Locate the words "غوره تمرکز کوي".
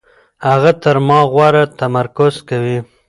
1.31-2.77